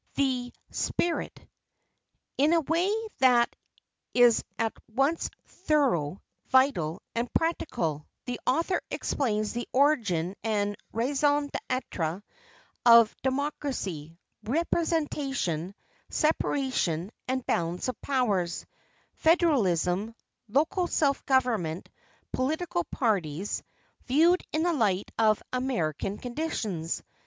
[0.15, 1.39] The Spirit."
[2.35, 3.55] In a way that
[4.15, 12.23] is at once thorough, vital, and practical, the author explains the origin and raison d'être
[12.83, 15.75] of democracy, representation,
[16.09, 18.65] separation and balance of powers,
[19.13, 20.15] federalism,
[20.49, 21.89] local self government,
[22.31, 23.61] political parties;
[24.05, 27.03] viewed in the light of American conditions.